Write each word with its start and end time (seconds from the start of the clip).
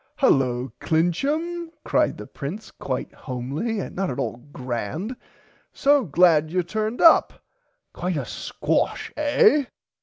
Hullo 0.17 0.71
Clincham 0.79 1.69
cried 1.85 2.17
the 2.17 2.25
Prince 2.25 2.71
quite 2.71 3.13
homely 3.13 3.79
and 3.79 3.95
not 3.95 4.09
at 4.09 4.17
all 4.17 4.37
grand 4.51 5.15
so 5.73 6.05
glad 6.05 6.49
you 6.49 6.63
turned 6.63 7.01
up 7.01 7.39
quite 7.93 8.17
a 8.17 8.25
squash 8.25 9.13
eh. 9.15 9.65